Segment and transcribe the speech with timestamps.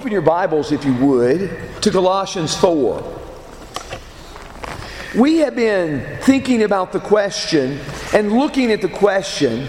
[0.00, 3.20] Open your Bibles, if you would, to Colossians 4.
[5.18, 7.78] We have been thinking about the question
[8.14, 9.66] and looking at the question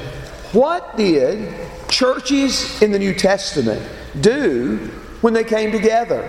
[0.53, 1.53] what did
[1.89, 3.85] churches in the New Testament
[4.21, 4.77] do
[5.19, 6.23] when they came together?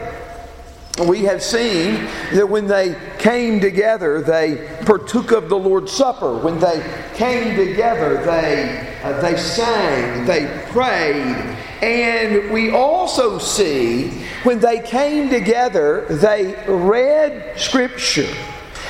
[1.07, 6.39] We have seen that when they came together, they partook of the Lord's Supper.
[6.39, 6.85] When they
[7.15, 11.57] came together, they, uh, they sang, they prayed.
[11.83, 18.33] And we also see when they came together, they read Scripture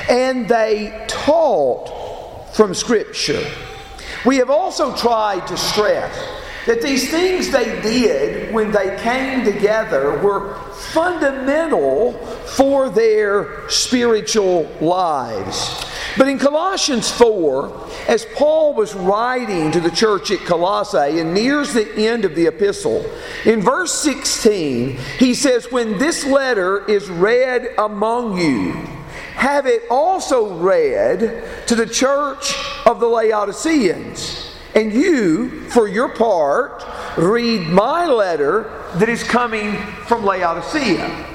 [0.09, 3.43] and they taught from Scripture.
[4.25, 10.17] We have also tried to stress that these things they did when they came together
[10.19, 10.55] were
[10.93, 12.13] fundamental
[12.55, 15.85] for their spiritual lives.
[16.17, 21.73] But in Colossians 4, as Paul was writing to the church at Colossae and nears
[21.73, 23.03] the end of the epistle,
[23.45, 28.73] in verse 16, he says, When this letter is read among you,
[29.33, 32.53] have it also read to the church
[32.85, 34.42] of the Laodiceans.
[34.75, 36.83] And you, for your part,
[37.17, 39.75] read my letter that is coming
[40.07, 41.29] from Laodicea.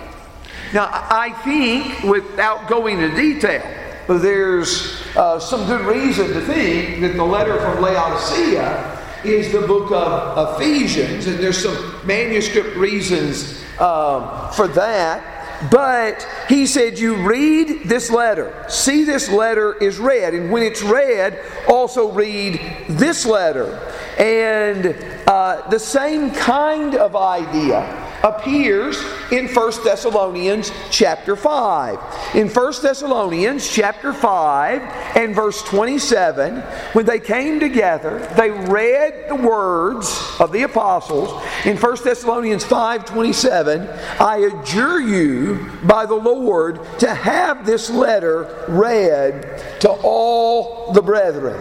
[0.74, 3.62] Now, I think, without going into detail,
[4.08, 9.90] there's uh, some good reason to think that the letter from Laodicea is the book
[9.92, 15.37] of Ephesians, and there's some manuscript reasons uh, for that.
[15.70, 18.66] But he said, You read this letter.
[18.68, 20.34] See, this letter is read.
[20.34, 23.78] And when it's read, also read this letter.
[24.18, 32.34] And uh, the same kind of idea appears in 1 Thessalonians chapter 5.
[32.34, 34.82] In 1 Thessalonians chapter 5
[35.16, 36.60] and verse 27,
[36.92, 41.30] when they came together, they read the words of the apostles.
[41.64, 43.88] In 1 Thessalonians 5 27,
[44.20, 51.60] I adjure you by the Lord to have this letter read to all the brethren.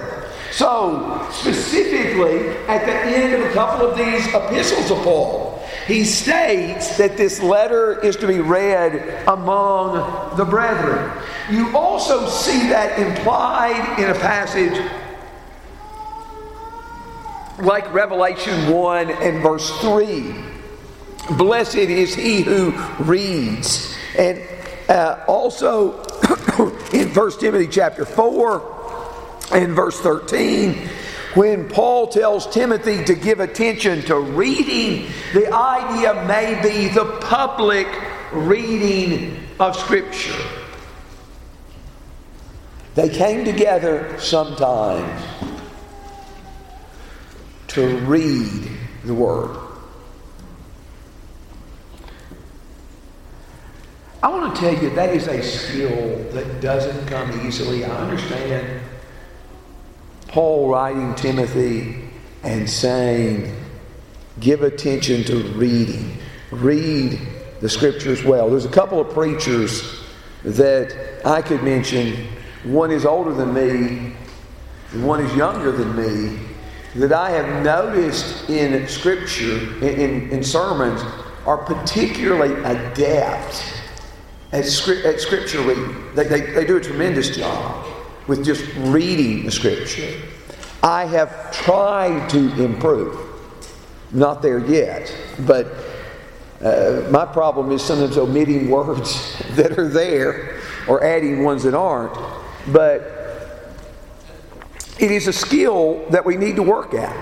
[0.51, 5.56] So, specifically, at the end of a couple of these epistles of Paul,
[5.87, 11.11] he states that this letter is to be read among the brethren.
[11.49, 14.77] You also see that implied in a passage
[17.59, 20.35] like Revelation 1 and verse 3.
[21.37, 23.95] Blessed is he who reads.
[24.17, 24.41] And
[24.89, 26.03] uh, also
[26.93, 30.86] in 1 Timothy chapter 4 and verse 13,
[31.37, 37.87] when Paul tells Timothy to give attention to reading, the idea may be the public
[38.31, 40.33] reading of Scripture.
[42.95, 45.23] They came together sometimes
[47.67, 48.67] to read
[49.05, 49.55] the Word.
[54.23, 57.85] I want to tell you that is a skill that doesn't come easily.
[57.85, 58.81] I understand
[60.27, 62.09] Paul writing Timothy
[62.43, 63.55] and saying,
[64.39, 66.17] give attention to reading.
[66.51, 67.19] Read
[67.61, 68.49] the scriptures well.
[68.49, 70.03] There's a couple of preachers
[70.43, 72.27] that I could mention.
[72.63, 74.13] One is older than me,
[74.91, 76.39] and one is younger than me,
[76.95, 81.01] that I have noticed in scripture, in, in, sermons,
[81.45, 83.73] are particularly adept
[84.51, 86.13] at, script, at scripture reading.
[86.15, 87.96] They, they, they do a tremendous job
[88.27, 90.19] with just reading the scripture.
[90.83, 93.23] I have tried to improve.
[94.11, 95.67] Not there yet, but
[96.61, 102.17] uh, my problem is sometimes omitting words that are there or adding ones that aren't.
[102.71, 103.17] But
[104.99, 107.15] it is a skill that we need to work at.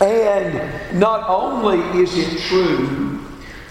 [0.00, 3.18] And not only is it true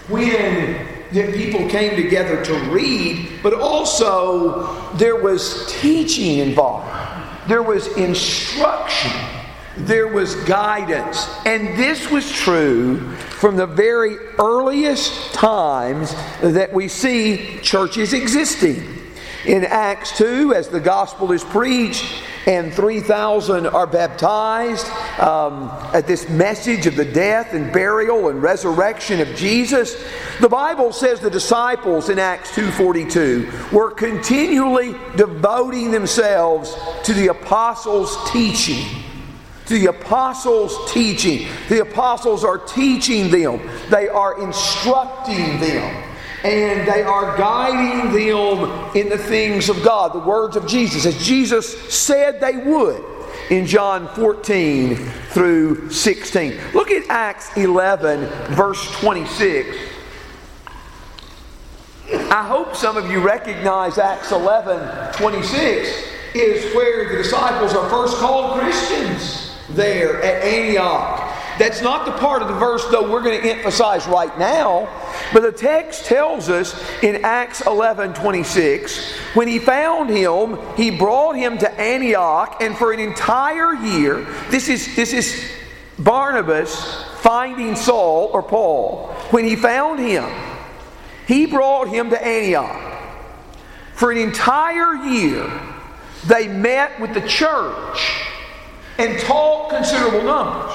[0.08, 6.88] when that people came together to read, but also there was teaching involved.
[7.48, 9.12] There was instruction.
[9.76, 11.26] There was guidance.
[11.46, 13.10] And this was true
[13.40, 18.99] from the very earliest times that we see churches existing.
[19.46, 24.86] In Acts 2, as the gospel is preached, and 3,000 are baptized
[25.18, 30.02] um, at this message of the death and burial and resurrection of Jesus.
[30.40, 38.16] The Bible says the disciples in Acts 2:42 were continually devoting themselves to the apostles'
[38.30, 38.86] teaching.
[39.66, 41.46] To the apostles' teaching.
[41.68, 43.60] The apostles are teaching them.
[43.90, 46.09] They are instructing them
[46.44, 51.24] and they are guiding them in the things of God, the words of Jesus, as
[51.24, 53.04] Jesus said they would
[53.50, 54.96] in John 14
[55.30, 56.58] through 16.
[56.72, 59.76] Look at Acts 11, verse 26.
[62.12, 68.16] I hope some of you recognize Acts 11 26 is where the disciples are first
[68.18, 71.26] called Christians there at Antioch.
[71.58, 74.88] That's not the part of the verse, though, we're going to emphasize right now.
[75.32, 81.36] But the text tells us in Acts 11 26, when he found him, he brought
[81.36, 85.50] him to Antioch, and for an entire year, this is, this is
[85.98, 89.08] Barnabas finding Saul or Paul.
[89.30, 90.28] When he found him,
[91.26, 92.88] he brought him to Antioch.
[93.94, 95.48] For an entire year,
[96.26, 98.24] they met with the church
[98.98, 100.74] and taught considerable numbers.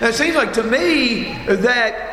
[0.00, 2.11] Now, it seems like to me that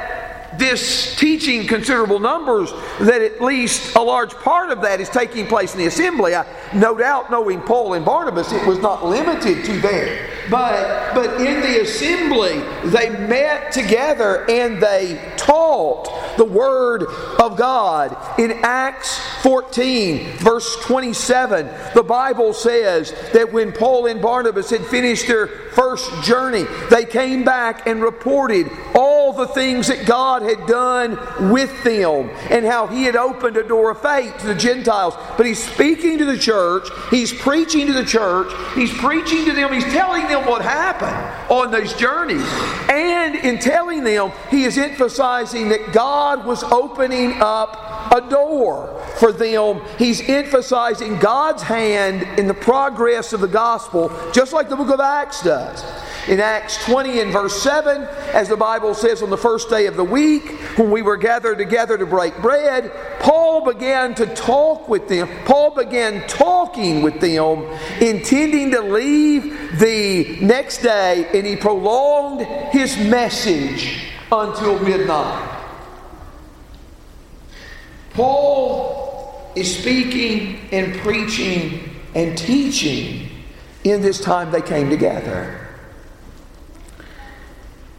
[0.60, 5.74] this teaching considerable numbers, that at least a large part of that is taking place
[5.74, 6.36] in the assembly.
[6.36, 10.30] I, no doubt, knowing Paul and Barnabas, it was not limited to there.
[10.50, 12.60] But, but in the assembly,
[12.90, 17.04] they met together and they taught the Word
[17.40, 18.18] of God.
[18.40, 25.28] In Acts 14, verse 27, the Bible says that when Paul and Barnabas had finished
[25.28, 31.18] their first journey, they came back and reported all the things that God had done
[31.52, 35.16] with them and how He had opened a door of faith to the Gentiles.
[35.38, 39.74] But He's speaking to the church, He's preaching to the church, He's preaching to them,
[39.74, 41.16] He's telling them what happened
[41.50, 42.46] on those journeys.
[42.90, 49.32] And in telling them, He is emphasizing that God was opening up a door for
[49.32, 49.82] them.
[49.98, 55.00] He's emphasizing God's hand in the progress of the gospel, just like the book of
[55.00, 55.84] Acts does.
[56.30, 58.04] In Acts 20 and verse 7,
[58.34, 61.58] as the Bible says, on the first day of the week, when we were gathered
[61.58, 65.28] together to break bread, Paul began to talk with them.
[65.46, 67.66] Paul began talking with them,
[68.00, 75.50] intending to leave the next day, and he prolonged his message until midnight.
[78.14, 83.32] Paul is speaking and preaching and teaching
[83.84, 85.59] in this time they came together.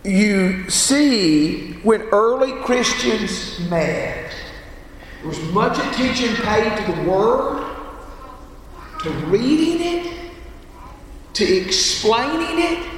[0.04, 4.32] You see, when early Christians met,
[5.18, 7.66] there was much attention paid to the Word,
[9.02, 10.30] to reading it,
[11.34, 12.88] to explaining it,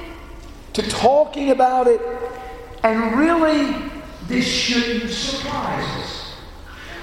[0.73, 1.99] to talking about it,
[2.83, 3.75] and really,
[4.27, 6.35] this shouldn't surprise us.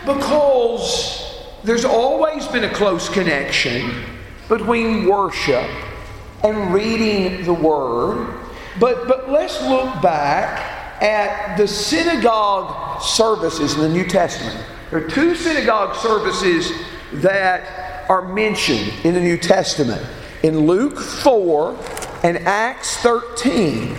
[0.06, 4.02] Because there's always been a close connection
[4.49, 5.69] between worship
[6.43, 8.39] and reading the Word.
[8.78, 14.64] But, but let's look back at the synagogue services in the New Testament.
[14.90, 16.72] There are two synagogue services
[17.14, 20.05] that are mentioned in the New Testament
[20.43, 21.76] in Luke 4
[22.22, 23.96] and Acts 13.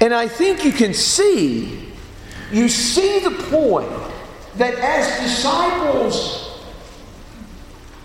[0.00, 1.92] And I think you can see,
[2.50, 3.92] you see the point
[4.56, 6.60] that as disciples,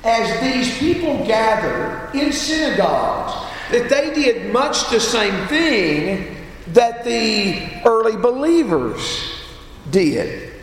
[0.03, 6.37] as these people gather in synagogues, that they did much the same thing
[6.73, 9.31] that the early believers
[9.89, 10.53] did.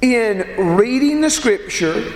[0.00, 2.12] In reading the Scripture,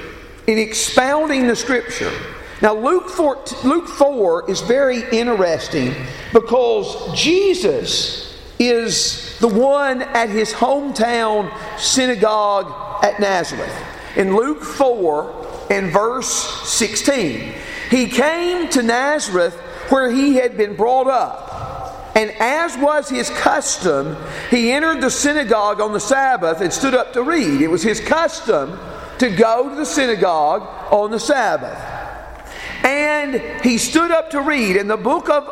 [0.47, 2.13] in expounding the Scripture.
[2.61, 5.95] Now, Luke 4, Luke 4 is very interesting
[6.33, 13.75] because Jesus is the one at his hometown synagogue at Nazareth.
[14.17, 16.29] In Luke 4 and verse
[16.69, 17.53] 16,
[17.93, 19.55] he came to Nazareth
[19.91, 22.17] where he had been brought up.
[22.17, 24.17] And as was his custom,
[24.51, 27.61] he entered the synagogue on the Sabbath and stood up to read.
[27.61, 28.79] It was his custom
[29.19, 31.79] to go to the synagogue on the Sabbath.
[32.85, 35.45] And he stood up to read, and the book of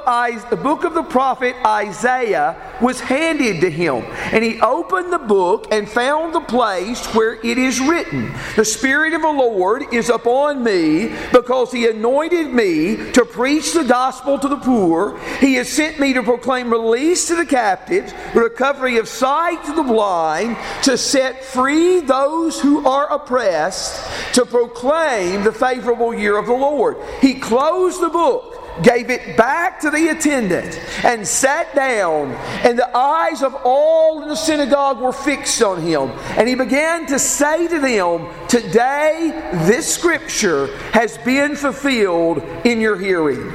[0.51, 4.05] the book of the prophet Isaiah was handed to him.
[4.33, 9.13] And he opened the book and found the place where it is written, "The Spirit
[9.13, 14.49] of the Lord is upon me, because he anointed me to preach the gospel to
[14.49, 15.17] the poor.
[15.41, 19.83] He has sent me to proclaim release to the captives, recovery of sight to the
[19.83, 24.01] blind, to set free those who are oppressed,
[24.35, 28.50] to proclaim the favorable year of the Lord." He closed the book,
[28.83, 32.33] gave it back to the attendant, and sat down.
[32.65, 36.11] And the eyes of all in the synagogue were fixed on him.
[36.37, 42.99] And he began to say to them, Today this scripture has been fulfilled in your
[42.99, 43.53] hearing.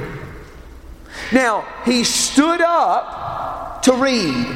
[1.32, 4.46] Now, he stood up to read.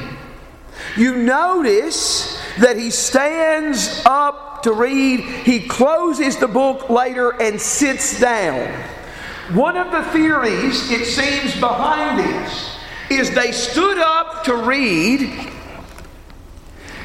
[0.97, 5.21] You notice that he stands up to read.
[5.21, 8.73] He closes the book later and sits down.
[9.53, 12.77] One of the theories, it seems, behind this
[13.11, 15.51] is they stood up to read,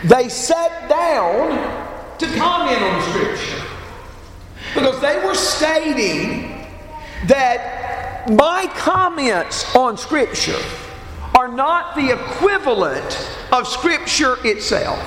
[0.03, 3.63] they sat down to comment on Scripture.
[4.75, 6.67] Because they were stating
[7.25, 10.61] that my comments on Scripture
[11.35, 14.99] are not the equivalent of Scripture itself.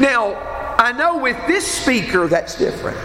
[0.00, 0.34] Now,
[0.76, 2.98] I know with this speaker that's different.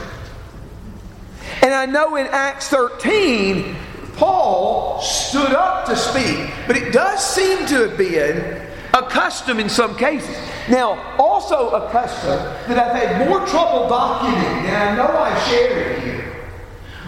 [1.67, 3.75] And I know in Acts 13,
[4.15, 9.67] Paul stood up to speak, but it does seem to have been a custom in
[9.67, 10.37] some cases.
[10.69, 12.37] Now, also a custom
[12.69, 16.47] that I've had more trouble documenting, and I know I shared it here,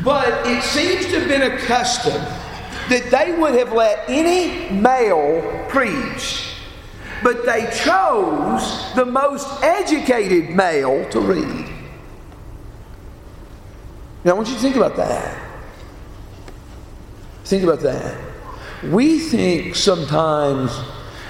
[0.04, 2.22] but it seems to have been a custom
[2.90, 6.56] that they would have let any male preach,
[7.24, 11.79] but they chose the most educated male to read.
[14.30, 15.36] Now, I want you to think about that.
[17.46, 18.16] Think about that.
[18.84, 20.72] We think sometimes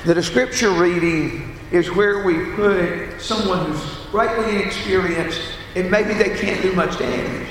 [0.03, 5.39] that a scripture reading is where we put someone who's rightly inexperienced
[5.77, 7.48] and maybe they can't do much damage.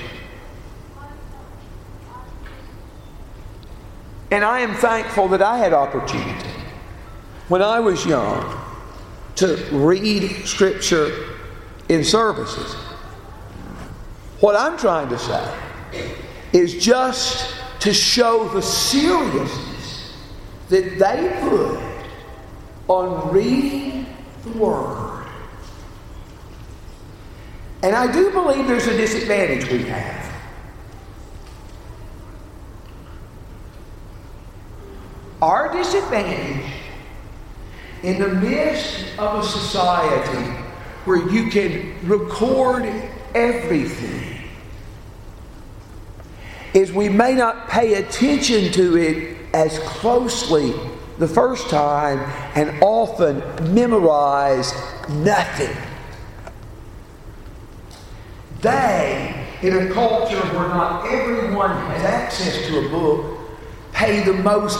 [4.31, 6.50] And I am thankful that I had opportunity
[7.49, 8.67] when I was young
[9.37, 11.11] to read scripture
[11.88, 12.76] in services.
[14.40, 15.54] What I'm trying to say
[16.52, 20.16] is just to show the seriousness
[20.68, 21.80] that they put
[22.88, 24.07] on reading
[24.45, 25.26] the Word.
[27.83, 30.33] And I do believe there's a disadvantage we have.
[35.40, 36.73] Our disadvantage
[38.02, 40.52] in the midst of a society
[41.04, 42.85] where you can record
[43.35, 44.38] everything
[46.75, 50.75] is we may not pay attention to it as closely
[51.18, 52.18] the first time
[52.54, 53.40] and often
[53.75, 54.73] memorize
[55.08, 55.76] nothing.
[58.61, 63.38] They, in a culture where not everyone has access to a book,
[63.92, 64.78] pay the most,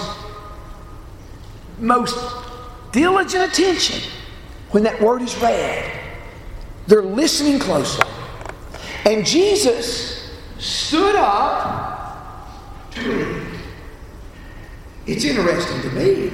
[1.79, 2.17] most
[2.93, 4.11] diligent attention
[4.71, 5.93] when that word is read.
[6.87, 8.08] They're listening closely.
[9.09, 12.45] And Jesus stood up.
[15.07, 16.31] It's interesting to me.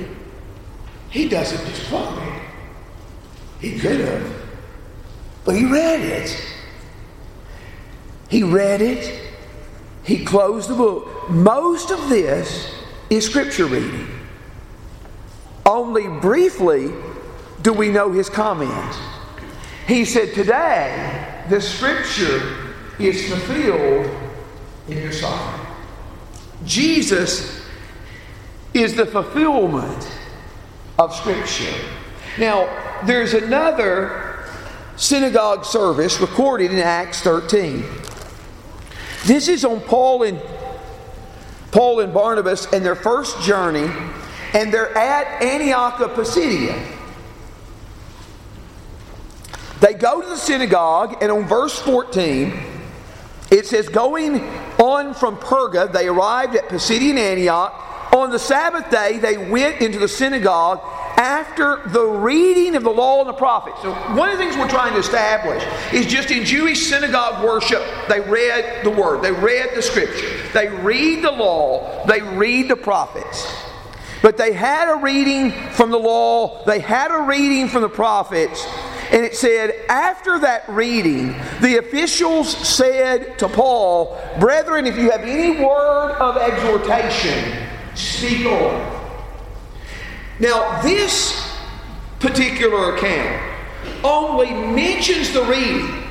[1.08, 2.20] He doesn't just quote.
[3.60, 4.28] He could have.
[5.44, 6.36] But he read it.
[8.28, 9.20] He read it.
[10.02, 11.30] He closed the book.
[11.30, 12.74] Most of this
[13.08, 14.08] is scripture reading.
[15.64, 16.92] Only briefly
[17.62, 18.98] do we know his comments.
[19.86, 22.63] He said, Today, the scripture
[22.98, 24.10] is fulfilled
[24.88, 25.66] in your sight.
[26.64, 27.62] Jesus
[28.72, 30.10] is the fulfillment
[30.98, 31.74] of Scripture.
[32.38, 32.68] Now,
[33.04, 34.44] there's another
[34.96, 37.84] synagogue service recorded in Acts 13.
[39.24, 40.40] This is on Paul and
[41.70, 43.90] Paul and Barnabas and their first journey,
[44.52, 46.80] and they're at Antioch of Pisidia.
[49.80, 52.52] They go to the synagogue, and on verse 14,
[53.58, 54.40] it says, Going
[54.78, 57.72] on from Perga, they arrived at Pisidian Antioch
[58.14, 60.80] on the Sabbath day, they went into the synagogue
[61.16, 63.82] after the reading of the law and the prophets.
[63.82, 67.82] So, one of the things we're trying to establish is just in Jewish synagogue worship,
[68.08, 72.76] they read the word, they read the scripture, they read the law, they read the
[72.76, 73.52] prophets.
[74.22, 78.64] But they had a reading from the law, they had a reading from the prophets,
[79.10, 85.22] and it said, after that reading, the officials said to Paul, Brethren, if you have
[85.22, 89.02] any word of exhortation, speak on.
[90.40, 91.56] Now, this
[92.18, 93.42] particular account
[94.02, 96.02] only mentions the reading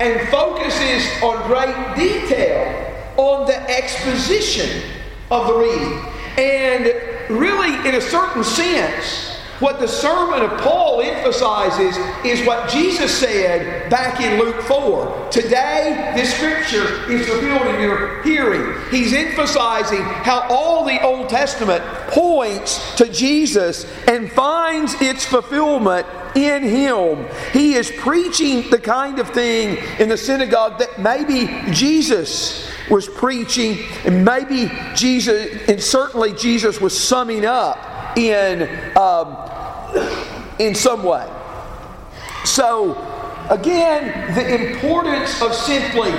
[0.00, 4.82] and focuses on great detail on the exposition
[5.30, 6.04] of the reading.
[6.38, 9.31] And really, in a certain sense,
[9.62, 15.28] what the sermon of Paul emphasizes is what Jesus said back in Luke 4.
[15.30, 18.76] Today, this scripture is fulfilled in your hearing.
[18.90, 26.64] He's emphasizing how all the Old Testament points to Jesus and finds its fulfillment in
[26.64, 27.26] him.
[27.52, 33.78] He is preaching the kind of thing in the synagogue that maybe Jesus was preaching,
[34.04, 39.36] and maybe Jesus, and certainly Jesus was summing up in um,
[40.58, 41.28] in some way.
[42.44, 42.96] So,
[43.50, 46.12] again, the importance of simply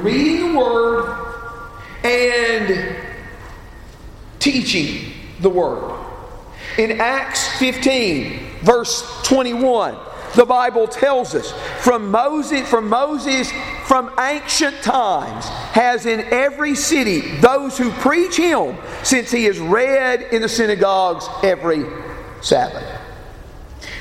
[0.00, 1.24] reading the Word
[2.04, 2.96] and
[4.38, 6.00] teaching the Word.
[6.78, 9.96] In Acts 15, verse 21,
[10.34, 13.52] the Bible tells us, from Moses, from Moses,
[13.84, 20.22] from ancient times, has in every city those who preach him, since he is read
[20.32, 21.84] in the synagogues every
[22.40, 23.00] Sabbath.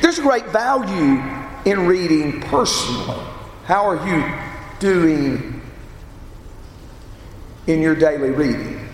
[0.02, 1.22] There's a great value
[1.66, 3.22] in reading personally.
[3.66, 4.24] How are you
[4.80, 5.62] doing
[7.68, 8.90] in your daily reading?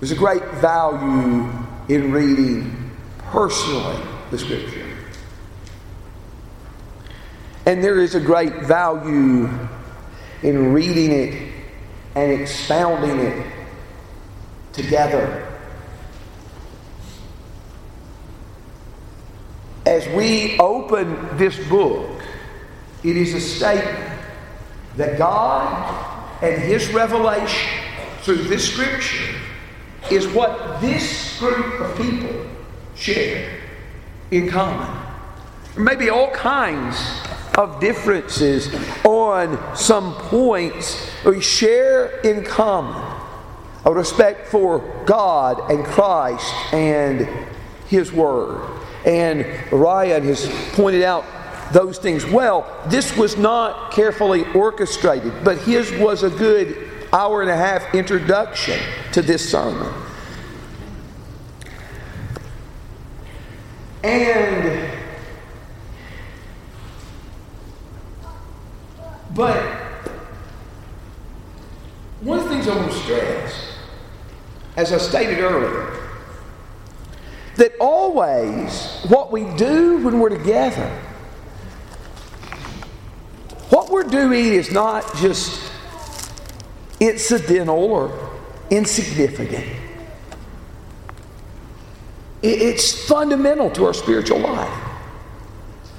[0.00, 1.50] There's a great value
[1.88, 2.90] in reading
[3.30, 4.85] personally the Scripture.
[7.66, 9.48] And there is a great value
[10.42, 11.52] in reading it
[12.14, 13.46] and expounding it
[14.72, 15.42] together.
[19.84, 22.22] As we open this book,
[23.02, 24.20] it is a statement
[24.96, 27.82] that God and His revelation
[28.22, 29.34] through this scripture
[30.10, 32.46] is what this group of people
[32.94, 33.60] share
[34.30, 35.04] in common.
[35.74, 36.96] There may be all kinds
[37.56, 38.72] of differences
[39.04, 43.02] on some points we share in common
[43.84, 47.26] a respect for God and Christ and
[47.88, 48.60] His Word.
[49.04, 51.24] And Ryan has pointed out
[51.72, 52.66] those things well.
[52.88, 58.78] This was not carefully orchestrated, but his was a good hour and a half introduction
[59.12, 59.92] to this sermon.
[64.02, 64.95] And
[69.36, 69.62] but
[72.22, 73.76] one of the things I want to stress,
[74.76, 76.02] as I stated earlier,
[77.56, 80.88] that always what we do when we're together,
[83.68, 85.70] what we're doing is not just
[86.98, 88.30] incidental or
[88.70, 89.66] insignificant.
[92.42, 94.82] It's fundamental to our spiritual life.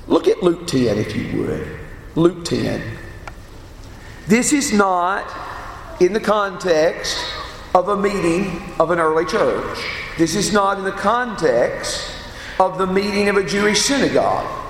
[0.08, 1.80] Look at Luke 10, if you would.
[2.16, 2.97] Luke 10.
[4.28, 5.26] This is not
[6.02, 7.18] in the context
[7.74, 9.80] of a meeting of an early church.
[10.18, 12.12] This is not in the context
[12.60, 14.66] of the meeting of a Jewish synagogue.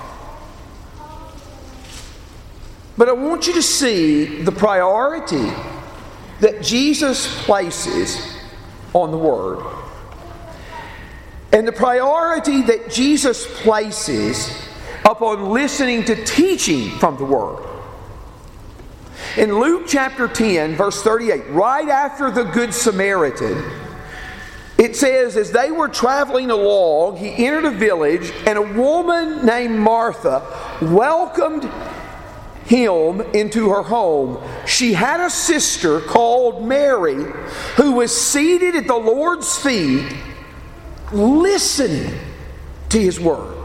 [2.97, 5.51] But I want you to see the priority
[6.39, 8.37] that Jesus places
[8.93, 9.65] on the Word.
[11.51, 14.67] And the priority that Jesus places
[15.05, 17.76] upon listening to teaching from the Word.
[19.37, 23.63] In Luke chapter 10, verse 38, right after the Good Samaritan,
[24.79, 29.77] it says, as they were traveling along, he entered a village, and a woman named
[29.77, 30.41] Martha
[30.81, 31.69] welcomed
[32.65, 34.43] him into her home.
[34.65, 37.23] She had a sister called Mary
[37.75, 40.15] who was seated at the Lord's feet,
[41.11, 42.19] listening
[42.89, 43.56] to his word.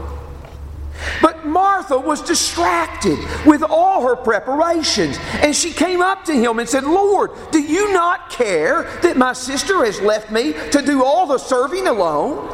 [1.21, 5.17] But Martha was distracted with all her preparations.
[5.41, 9.33] And she came up to him and said, Lord, do you not care that my
[9.33, 12.49] sister has left me to do all the serving alone?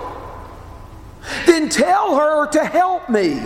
[1.45, 3.41] Then tell her to help me.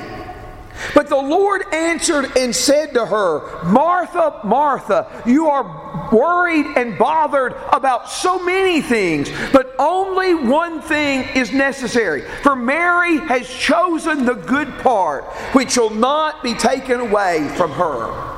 [0.94, 7.54] But the Lord answered and said to her, Martha, Martha, you are worried and bothered
[7.72, 12.22] about so many things, but only one thing is necessary.
[12.42, 18.34] For Mary has chosen the good part, which shall not be taken away from her.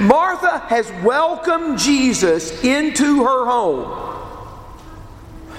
[0.00, 4.13] Martha has welcomed Jesus into her home.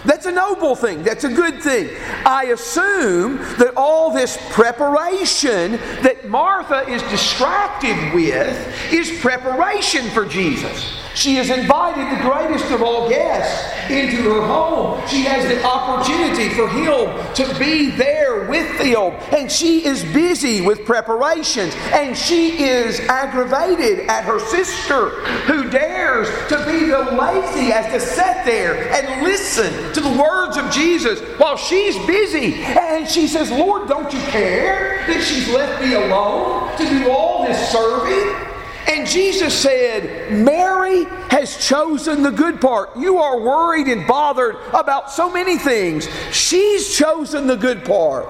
[0.05, 1.03] That's a noble thing.
[1.03, 1.89] That's a good thing.
[2.25, 11.01] I assume that all this preparation that Martha is distracted with is preparation for Jesus.
[11.15, 15.01] She has invited the greatest of all guests into her home.
[15.07, 19.13] She has the opportunity for him to be there with them.
[19.33, 21.73] And she is busy with preparations.
[21.93, 25.09] And she is aggravated at her sister
[25.45, 30.57] who dares to be the lazy as to sit there and listen to the words
[30.57, 32.55] of Jesus while she's busy.
[32.63, 37.45] And she says, Lord, don't you care that she's left me alone to do all
[37.45, 38.54] this serving?
[38.87, 42.95] And Jesus said, Mary has chosen the good part.
[42.95, 46.07] You are worried and bothered about so many things.
[46.31, 48.27] She's chosen the good part,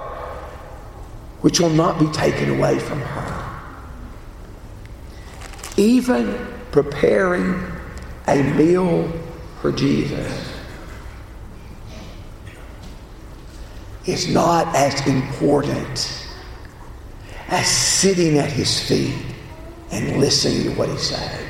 [1.42, 3.42] which will not be taken away from her.
[5.78, 6.38] Even
[6.72, 7.62] preparing
[8.28, 9.12] a meal
[9.62, 10.54] for Jesus
[14.06, 16.28] is not as important
[17.50, 19.35] as sitting at his feet
[19.96, 21.42] and listen to what he said.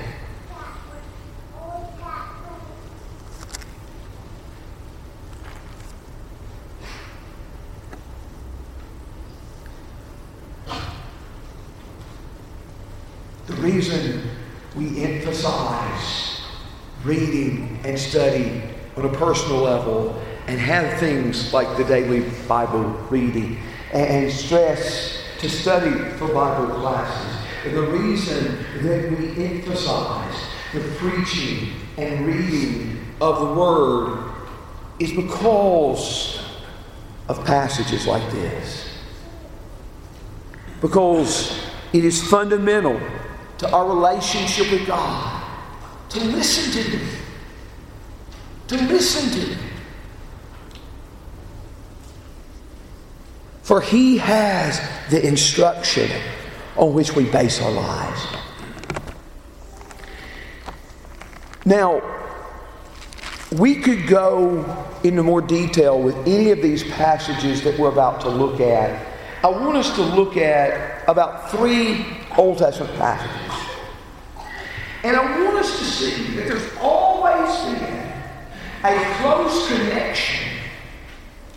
[13.47, 14.29] The reason
[14.75, 16.41] we emphasize
[17.03, 18.61] reading and study
[18.95, 23.57] on a personal level and have things like the daily Bible reading
[23.91, 27.34] and stress to study for Bible classes.
[27.73, 30.35] The reason that we emphasize
[30.71, 34.31] the preaching and reading of the Word
[34.99, 36.45] is because
[37.27, 38.87] of passages like this.
[40.79, 41.59] Because
[41.91, 42.99] it is fundamental
[43.57, 45.43] to our relationship with God
[46.09, 47.07] to listen to Him.
[48.67, 49.59] To listen to Him.
[53.63, 56.11] For He has the instruction
[56.77, 58.27] on which we base our lives.
[61.65, 62.01] Now,
[63.51, 68.29] we could go into more detail with any of these passages that we're about to
[68.29, 69.05] look at.
[69.43, 72.05] I want us to look at about three
[72.37, 73.45] Old Testament passages.
[75.03, 78.11] And I want us to see that there's always been
[78.83, 80.49] a close connection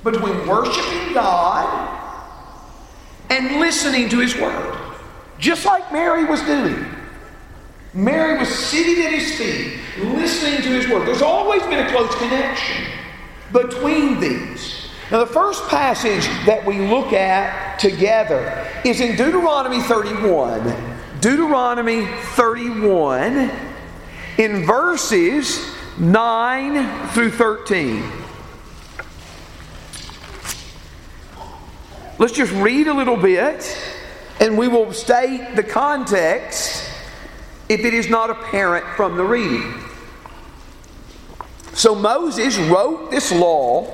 [0.04, 1.96] between worshiping God
[3.30, 4.77] and listening to His Word.
[5.38, 6.84] Just like Mary was doing.
[7.94, 11.06] Mary was sitting at His feet, listening to His Word.
[11.06, 12.84] There's always been a close connection
[13.52, 14.88] between these.
[15.10, 20.74] Now, the first passage that we look at together is in Deuteronomy 31.
[21.20, 23.50] Deuteronomy 31
[24.36, 28.04] in verses 9 through 13.
[32.18, 33.64] Let's just read a little bit
[34.40, 36.84] and we will state the context
[37.68, 39.74] if it is not apparent from the reading.
[41.74, 43.86] So Moses wrote this law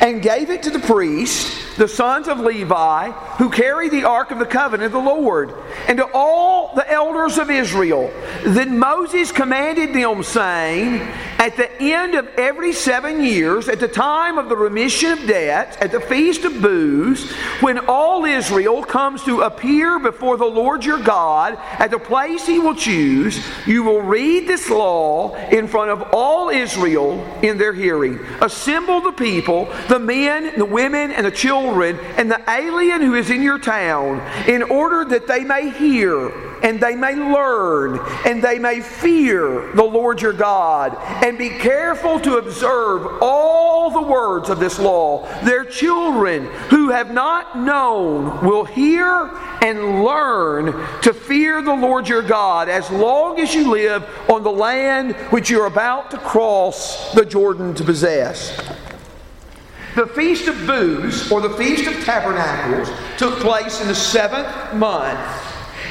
[0.00, 4.38] and gave it to the priests, the sons of Levi, who carry the ark of
[4.38, 5.54] the covenant of the Lord,
[5.86, 8.12] and to all the elders of Israel.
[8.44, 11.00] Then Moses commanded them, saying,
[11.38, 15.76] At the end of every seven years, at the time of the remission of debts,
[15.80, 21.02] at the feast of booths, when all Israel comes to appear before the Lord your
[21.02, 26.10] God at the place he will choose, you will read this law in front of
[26.12, 28.18] all Israel in their hearing.
[28.40, 31.67] Assemble the people, the men, the women, and the children,
[32.16, 36.30] and the alien who is in your town, in order that they may hear
[36.62, 42.18] and they may learn and they may fear the Lord your God and be careful
[42.20, 45.26] to observe all the words of this law.
[45.42, 49.30] Their children who have not known will hear
[49.62, 54.50] and learn to fear the Lord your God as long as you live on the
[54.50, 58.56] land which you're about to cross the Jordan to possess.
[59.98, 65.18] The Feast of Booths, or the Feast of Tabernacles, took place in the seventh month.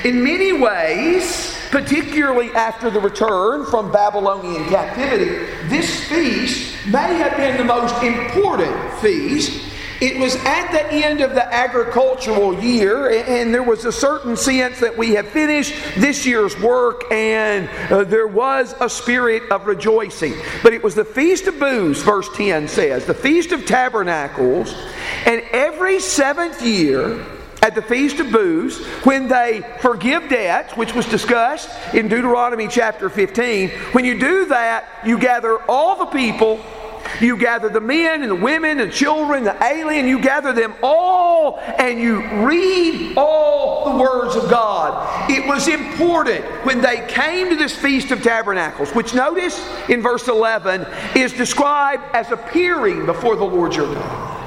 [0.06, 7.58] In many ways, particularly after the return from Babylonian captivity, this feast may have been
[7.58, 9.62] the most important feast
[10.00, 14.80] it was at the end of the agricultural year, and there was a certain sense
[14.80, 20.34] that we have finished this year's work, and uh, there was a spirit of rejoicing.
[20.62, 24.76] But it was the Feast of Booths, verse 10 says, the Feast of Tabernacles,
[25.26, 27.26] and every seventh year,
[27.64, 33.10] at the Feast of Booths, when they forgive debts, which was discussed in Deuteronomy chapter
[33.10, 36.64] 15, when you do that, you gather all the people
[37.22, 41.60] you gather the men and the women and children, the alien, you gather them all
[41.60, 45.30] and you read all the words of God.
[45.30, 50.28] It was important when they came to this Feast of Tabernacles, which notice in verse
[50.28, 54.38] 11 is described as appearing before the Lord your God.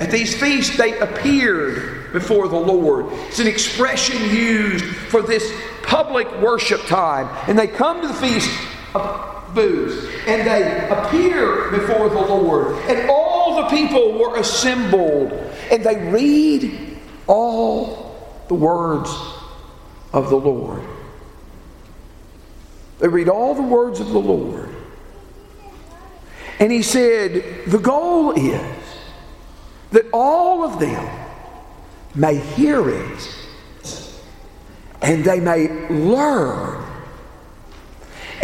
[0.00, 3.06] At these feasts, they appeared before the Lord.
[3.28, 7.28] It's an expression used for this public worship time.
[7.48, 8.50] And they come to the feast
[9.54, 10.06] booths.
[10.26, 12.76] And they appear before the Lord.
[12.88, 15.32] And all the people were assembled.
[15.70, 19.10] And they read all the words
[20.12, 20.82] of the Lord.
[22.98, 24.68] They read all the words of the Lord.
[26.60, 28.60] And he said, The goal is
[29.90, 31.20] that all of them
[32.14, 33.34] may hear it
[35.02, 36.82] and they may learn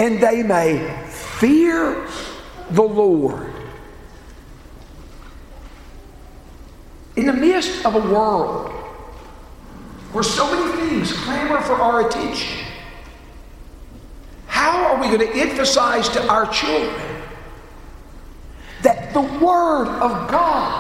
[0.00, 0.78] and they may
[1.10, 2.08] fear
[2.70, 3.52] the Lord.
[7.16, 8.70] In the midst of a world
[10.12, 12.64] where so many things clamor for our attention,
[14.46, 17.22] how are we going to emphasize to our children
[18.82, 20.79] that the Word of God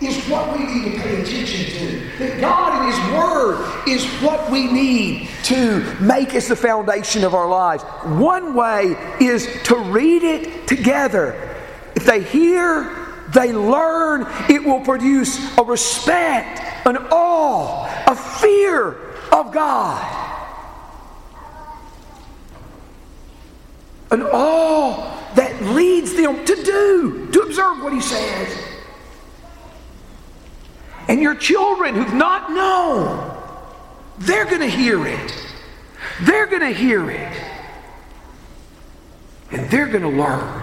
[0.00, 2.18] is what we need to pay attention to.
[2.18, 7.34] That God and His Word is what we need to make as the foundation of
[7.34, 7.82] our lives.
[8.04, 11.54] One way is to read it together.
[11.94, 12.94] If they hear,
[13.32, 18.96] they learn, it will produce a respect, an awe, a fear
[19.32, 20.24] of God.
[24.10, 28.65] An awe that leads them to do, to observe what He says.
[31.08, 33.32] And your children who've not known,
[34.18, 35.46] they're going to hear it.
[36.22, 37.42] They're going to hear it.
[39.52, 40.62] And they're going to learn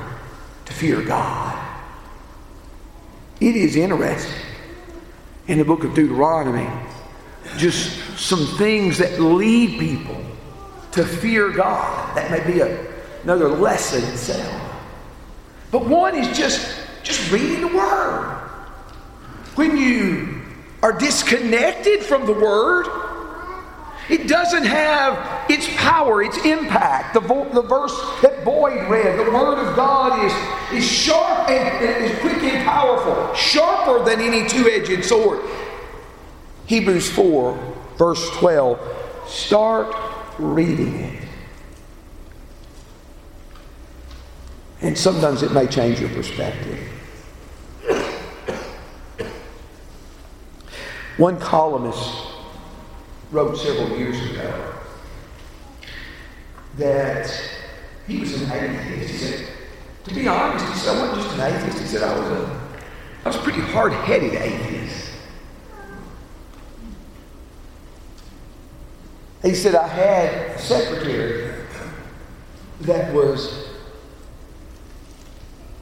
[0.66, 1.60] to fear God.
[3.40, 4.34] It is interesting
[5.48, 6.70] in the book of Deuteronomy,
[7.58, 10.22] just some things that lead people
[10.92, 12.16] to fear God.
[12.16, 14.62] That may be a, another lesson itself.
[15.72, 18.40] But one is just, just reading the Word.
[19.56, 20.33] When you
[20.84, 22.88] are disconnected from the Word,
[24.10, 27.14] it doesn't have its power, its impact.
[27.14, 31.86] The, vo- the verse that Boyd read, the Word of God is, is sharp and,
[31.86, 35.40] and is quick and powerful, sharper than any two edged sword.
[36.66, 39.30] Hebrews 4, verse 12.
[39.30, 39.96] Start
[40.38, 41.24] reading it.
[44.82, 46.93] And sometimes it may change your perspective.
[51.18, 52.12] One columnist
[53.32, 54.74] wrote several years ago
[56.78, 57.32] that
[58.08, 59.12] he was an atheist.
[59.12, 59.48] He said,
[60.06, 61.80] to be honest, he said, I wasn't just an atheist.
[61.80, 62.62] He said, I was a,
[63.26, 65.12] I was a pretty hard-headed atheist.
[69.44, 71.54] He said, I had a secretary
[72.82, 73.68] that was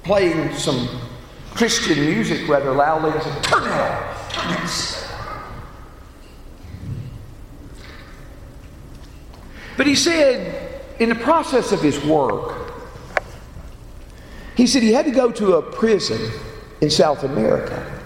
[0.04, 0.90] playing some
[1.54, 3.12] Christian music rather loudly.
[3.12, 5.01] I said, turn off.
[9.82, 12.72] But he said, in the process of his work,
[14.56, 16.22] he said he had to go to a prison
[16.82, 18.00] in South America.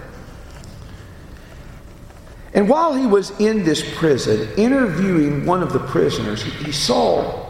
[2.54, 7.44] And while he was in this prison, interviewing one of the prisoners, he saw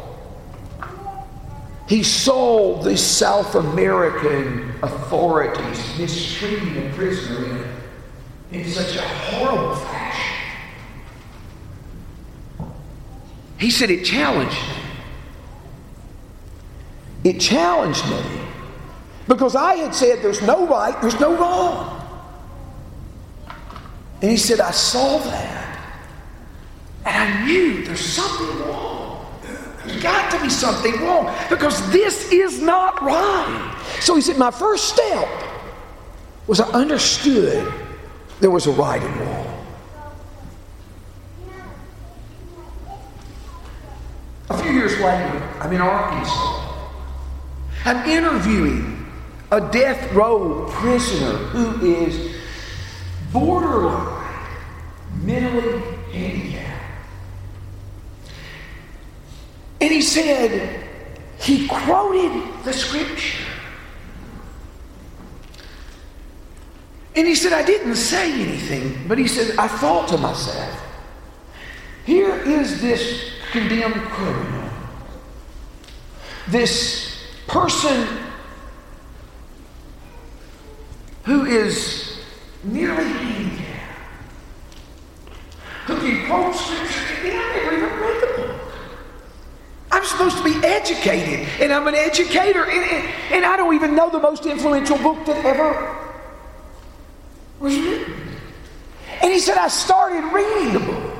[1.88, 7.64] he saw the South American authorities mistreating a prisoner
[8.50, 10.35] in, in such a horrible fashion.
[13.58, 14.76] He said it challenged me.
[17.30, 18.22] It challenged me
[19.26, 21.92] because I had said there's no right, there's no wrong.
[24.22, 25.64] And he said, I saw that.
[27.04, 29.26] And I knew there's something wrong.
[29.42, 33.84] There's got to be something wrong because this is not right.
[34.00, 35.28] So he said, My first step
[36.46, 37.72] was I understood
[38.40, 39.55] there was a right and wrong.
[44.48, 46.62] A few years later, I'm in Arkansas.
[47.84, 49.06] I'm interviewing
[49.50, 52.36] a death row prisoner who is
[53.32, 54.46] borderline
[55.22, 55.80] mentally
[56.12, 56.82] handicapped.
[59.80, 60.84] And he said,
[61.38, 63.44] he quoted the scripture.
[67.14, 70.82] And he said, I didn't say anything, but he said, I thought to myself,
[72.04, 74.70] here is this condemned criminal.
[76.48, 78.06] This person
[81.24, 82.20] who is
[82.62, 84.78] nearly handicapped,
[85.86, 88.60] who can quote scripture, and I never even read the book.
[89.90, 93.94] I'm supposed to be educated, and I'm an educator, and, and, and I don't even
[93.96, 95.96] know the most influential book that ever
[97.60, 98.14] was written.
[99.22, 101.15] And he said, I started reading the book.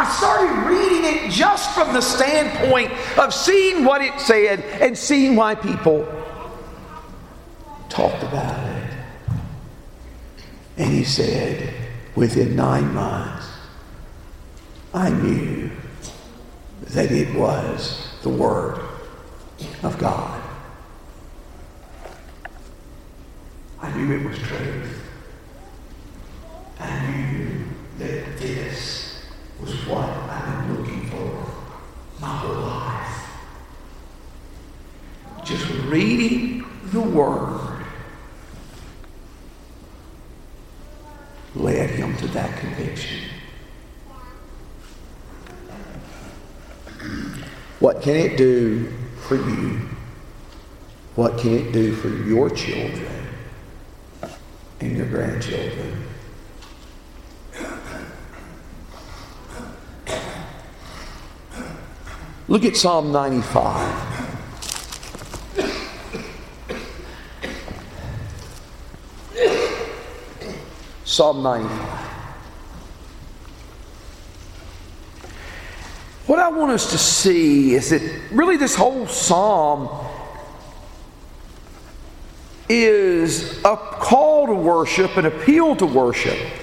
[0.00, 5.36] I started reading it just from the standpoint of seeing what it said and seeing
[5.36, 6.08] why people
[7.90, 8.90] talked about it.
[10.78, 11.74] And he said,
[12.14, 13.46] within nine months,
[14.94, 15.70] I knew
[16.80, 18.80] that it was the Word
[19.82, 20.42] of God.
[23.82, 25.02] I knew it was truth.
[26.78, 27.64] I knew
[27.98, 28.99] that this
[29.60, 31.46] was what I've been looking for
[32.20, 33.30] my whole life.
[35.44, 37.84] Just reading the Word
[41.54, 43.20] led him to that conviction.
[47.80, 48.92] What can it do
[49.22, 49.80] for you?
[51.16, 53.20] What can it do for your children?
[54.80, 56.09] and your grandchildren.
[62.50, 64.26] Look at Psalm 95.
[71.04, 71.70] Psalm 95.
[76.26, 79.88] What I want us to see is that really this whole psalm
[82.68, 86.59] is a call to worship, an appeal to worship.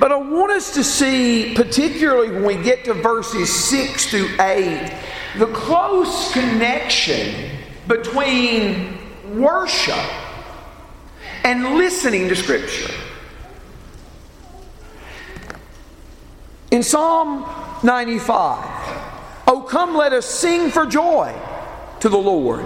[0.00, 4.98] But I want us to see, particularly when we get to verses 6 to 8,
[5.38, 7.50] the close connection
[7.86, 8.98] between
[9.34, 9.94] worship
[11.44, 12.92] and listening to Scripture.
[16.70, 17.44] In Psalm
[17.84, 18.80] 95,
[19.52, 21.34] Oh, come, let us sing for joy
[21.98, 22.64] to the Lord.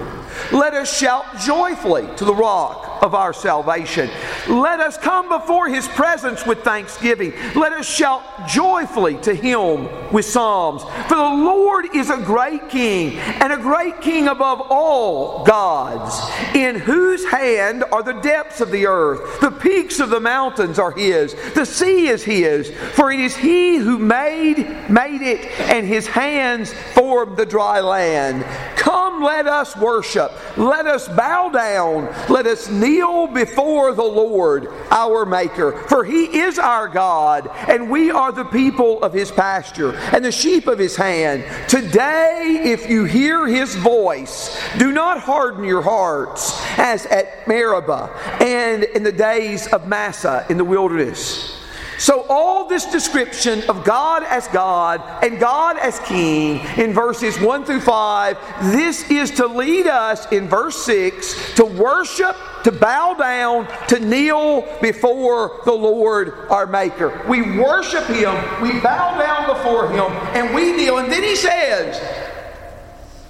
[0.52, 4.08] Let us shout joyfully to the rock of our salvation.
[4.48, 7.34] Let us come before his presence with thanksgiving.
[7.54, 10.82] Let us shout joyfully to him with psalms.
[11.06, 16.18] For the Lord is a great king and a great king above all gods,
[16.54, 19.40] in whose hand are the depths of the earth.
[19.42, 21.34] The peaks of the mountains are his.
[21.52, 26.72] The sea is his, for it is he who made made it and his hands
[26.94, 28.44] formed the dry land.
[28.76, 30.32] Come let us worship.
[30.56, 32.04] Let us bow down.
[32.28, 32.93] Let us kneel
[33.34, 35.72] before the Lord, our Maker.
[35.88, 40.32] For He is our God, and we are the people of His pasture and the
[40.32, 41.44] sheep of His hand.
[41.68, 48.84] Today, if you hear His voice, do not harden your hearts as at Meribah and
[48.84, 51.53] in the days of Massah in the wilderness.
[51.98, 57.64] So, all this description of God as God and God as King in verses 1
[57.64, 63.68] through 5, this is to lead us in verse 6 to worship, to bow down,
[63.88, 67.24] to kneel before the Lord our Maker.
[67.28, 70.98] We worship Him, we bow down before Him, and we kneel.
[70.98, 72.00] And then He says,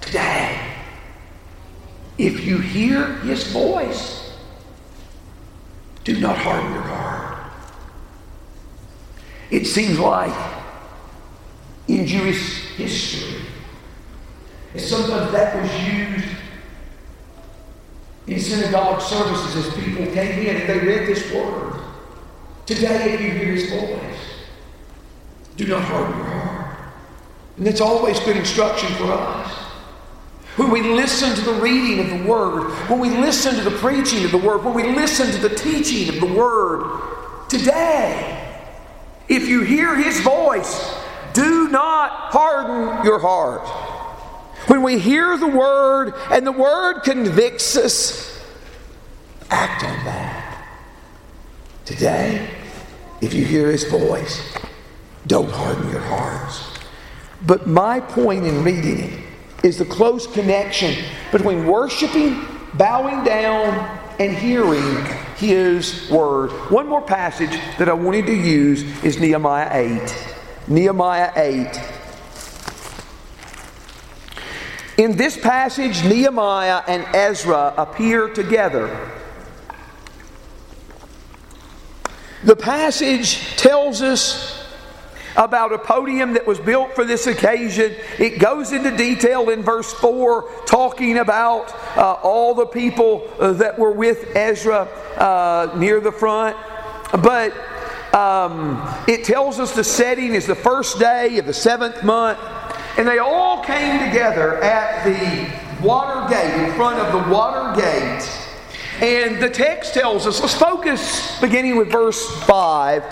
[0.01, 0.59] Today,
[2.17, 4.37] if you hear His voice,
[6.03, 6.94] do not harden your heart.
[9.51, 10.33] It seems like
[11.87, 13.41] in Jewish history,
[14.77, 16.27] sometimes that was used
[18.27, 21.79] in synagogue services as people came in and they read this word.
[22.65, 24.19] Today, if you hear his voice,
[25.57, 26.77] do not harden your heart.
[27.57, 29.51] And that's always good instruction for us.
[30.57, 34.23] When we listen to the reading of the Word, when we listen to the preaching
[34.23, 38.44] of the Word, when we listen to the teaching of the Word, today,
[39.27, 40.93] if you hear his voice,
[41.33, 43.67] do not harden your heart.
[44.67, 48.43] When we hear the word and the word convicts us,
[49.49, 50.67] act on that.
[51.85, 52.49] Today,
[53.21, 54.41] if you hear his voice,
[55.27, 56.63] don't harden your hearts.
[57.45, 59.19] But my point in reading it
[59.63, 66.51] is the close connection between worshiping, bowing down, and hearing his word.
[66.71, 70.35] One more passage that I wanted to use is Nehemiah 8.
[70.67, 71.95] Nehemiah 8.
[74.97, 79.11] In this passage, Nehemiah and Ezra appear together.
[82.43, 84.64] The passage tells us
[85.37, 87.93] about a podium that was built for this occasion.
[88.19, 93.77] It goes into detail in verse 4, talking about uh, all the people uh, that
[93.77, 96.55] were with Ezra uh, near the front.
[97.11, 97.53] But
[98.13, 102.39] um, it tells us the setting is the first day of the seventh month,
[102.97, 108.41] and they all came together at the water gate, in front of the water gate.
[109.01, 113.03] And the text tells us, let's focus beginning with verse 5.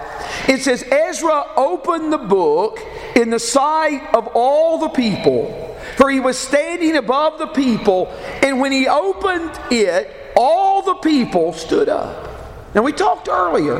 [0.47, 2.79] It says, Ezra opened the book
[3.15, 8.07] in the sight of all the people, for he was standing above the people,
[8.41, 12.29] and when he opened it, all the people stood up.
[12.75, 13.77] Now, we talked earlier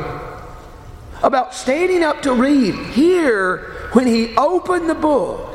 [1.22, 2.74] about standing up to read.
[2.92, 3.58] Here,
[3.92, 5.50] when he opened the book,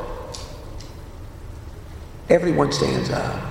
[2.30, 3.46] everyone stands up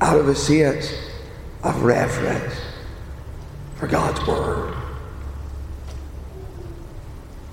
[0.00, 0.92] out of a sense
[1.62, 2.54] of reverence
[3.80, 4.74] for God's Word.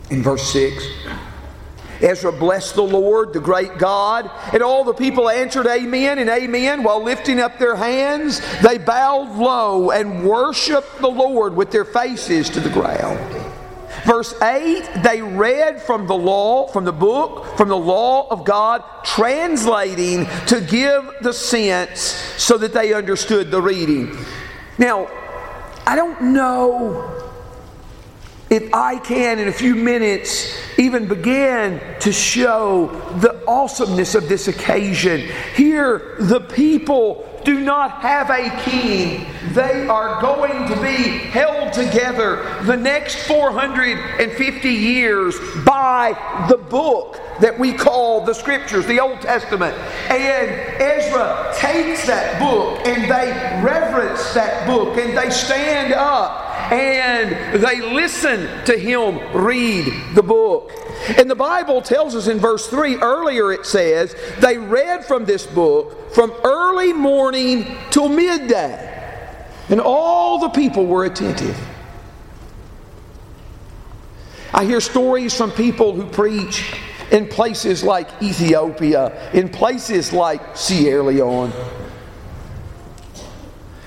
[0.10, 0.86] In verse 6,
[2.02, 6.84] Ezra blessed the Lord, the great God, and all the people answered Amen and Amen
[6.84, 8.42] while lifting up their hands.
[8.62, 13.20] They bowed low and worshiped the Lord with their faces to the ground.
[14.06, 18.84] Verse 8, they read from the law, from the book, from the law of God,
[19.04, 22.00] translating to give the sense
[22.38, 24.16] so that they understood the reading.
[24.78, 25.10] Now,
[25.88, 27.14] I don't know
[28.50, 32.88] if I can, in a few minutes, even begin to show
[33.20, 35.30] the awesomeness of this occasion.
[35.56, 39.26] Here, the people do not have a king.
[39.54, 46.12] They are going to be held together the next 450 years by
[46.50, 49.74] the book that we call the Scriptures, the Old Testament.
[50.12, 53.32] And Ezra takes that book and they
[53.66, 59.86] reverence that book and they stand up and they listen to him read
[60.16, 60.70] the book.
[61.18, 65.46] And the Bible tells us in verse 3, earlier it says, they read from this
[65.46, 68.84] book from early morning till midday.
[69.70, 71.58] And all the people were attentive.
[74.54, 76.74] I hear stories from people who preach
[77.12, 81.54] in places like Ethiopia, in places like Sierra Leone,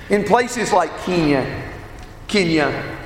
[0.09, 1.71] in places like Kenya,
[2.27, 2.99] Kenya,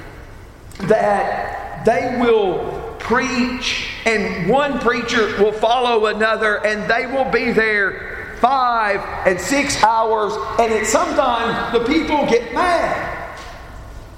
[0.81, 8.37] that they will preach and one preacher will follow another and they will be there
[8.39, 13.39] five and six hours and at sometimes the people get mad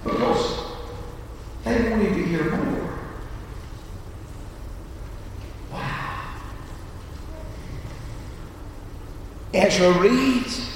[0.04, 0.66] because
[1.64, 2.78] they wanted to hear more.
[9.54, 10.70] Ezra reads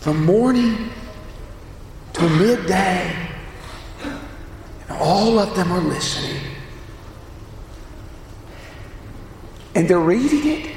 [0.00, 0.90] from morning
[2.14, 3.28] to midday,
[4.02, 6.55] and all of them are listening.
[9.76, 10.70] And they're reading it.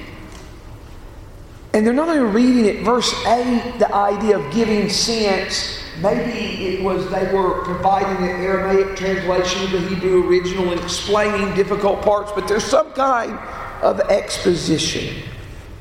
[1.74, 5.82] And they're not only reading it, verse 8, the idea of giving sense.
[6.02, 11.56] Maybe it was they were providing an Aramaic translation of the Hebrew original and explaining
[11.56, 13.39] difficult parts, but there's some kind
[13.82, 15.24] of exposition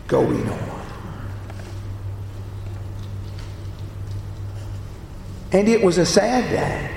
[0.06, 0.86] going on.
[5.50, 6.94] And it was a sad day.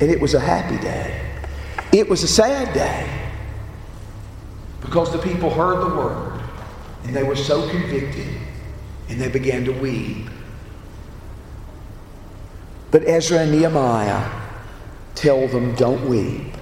[0.00, 1.20] And it was a happy day.
[1.92, 3.25] It was a sad day
[4.96, 6.40] because the people heard the word
[7.04, 8.26] and they were so convicted
[9.10, 10.26] and they began to weep.
[12.90, 14.26] But Ezra and Nehemiah
[15.14, 16.54] tell them, don't weep.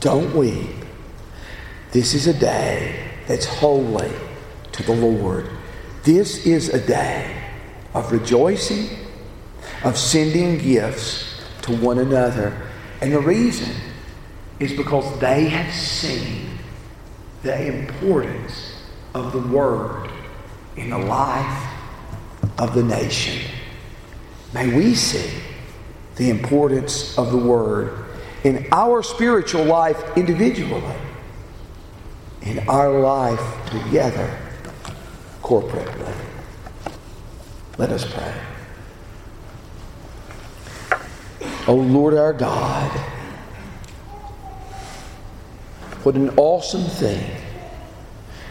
[0.00, 0.68] Don't weep.
[1.92, 4.12] This is a day that's holy
[4.72, 5.48] to the Lord.
[6.02, 7.34] This is a day
[7.94, 8.90] of rejoicing
[9.84, 12.54] of sending gifts to one another.
[13.00, 13.74] And the reason
[14.58, 16.49] is because they have seen
[17.42, 18.82] the importance
[19.14, 20.10] of the Word
[20.76, 21.72] in the life
[22.58, 23.50] of the nation.
[24.52, 25.30] May we see
[26.16, 28.04] the importance of the Word
[28.44, 30.82] in our spiritual life individually,
[32.42, 34.38] in our life together
[35.42, 36.14] corporately.
[37.78, 38.34] Let us pray.
[41.66, 42.90] O Lord our God,
[46.02, 47.22] what an awesome thing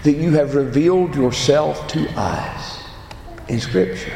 [0.03, 2.83] that you have revealed yourself to us
[3.47, 4.13] in Scripture.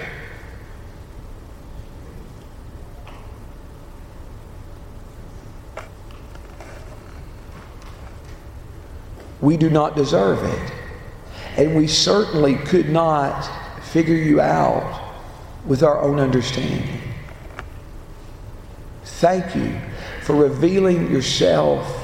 [9.42, 10.72] We do not deserve it.
[11.58, 13.44] And we certainly could not
[13.84, 15.02] figure you out
[15.66, 17.02] with our own understanding.
[19.04, 19.80] Thank you
[20.22, 22.03] for revealing yourself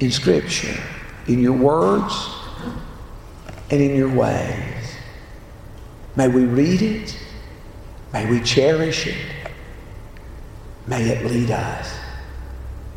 [0.00, 0.80] in Scripture,
[1.26, 2.14] in your words,
[3.70, 4.96] and in your ways.
[6.16, 7.18] May we read it.
[8.12, 9.16] May we cherish it.
[10.86, 11.94] May it lead us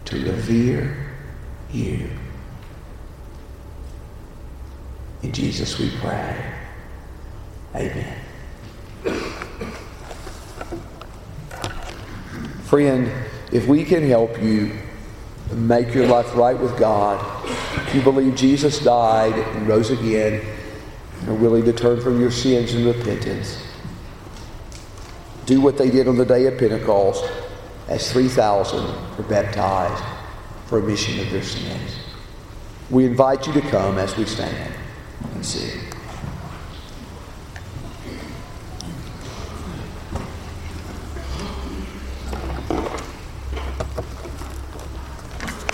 [0.06, 1.14] to revere
[1.72, 2.10] you.
[5.24, 6.54] In Jesus we pray.
[7.76, 8.18] Amen.
[12.64, 13.12] Friend,
[13.52, 14.72] if we can help you
[15.56, 17.20] make your life right with God,
[17.88, 20.42] if you believe Jesus died and rose again,
[21.20, 23.62] and are willing to turn from your sins in repentance,
[25.46, 27.30] do what they did on the day of Pentecost
[27.88, 28.86] as 3,000
[29.18, 30.04] were baptized
[30.68, 32.00] for remission of their sins.
[32.90, 34.74] We invite you to come as we stand
[35.34, 35.91] and sing.